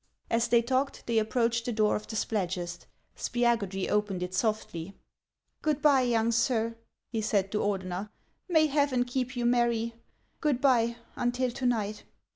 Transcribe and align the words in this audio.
As 0.31 0.47
they 0.47 0.63
talked, 0.63 1.05
they 1.05 1.19
approached 1.19 1.65
the 1.65 1.71
door 1.71 1.95
of 1.95 2.07
the 2.07 2.15
Splad 2.15 2.49
gest. 2.49 2.87
Spiagudry 3.15 3.87
opened 3.87 4.23
it 4.23 4.33
softly." 4.33 4.95
Good 5.61 5.79
by, 5.79 6.01
young 6.01 6.31
sir," 6.31 6.75
he 7.11 7.21
said 7.21 7.51
to 7.51 7.61
Ordeuer;" 7.61 8.09
may 8.49 8.65
Heaven 8.65 9.05
keep 9.05 9.35
you 9.35 9.45
merry. 9.45 9.93
Good 10.39 10.59
by 10.59 10.95
until 11.15 11.51
to 11.51 11.65
night. 11.67 12.03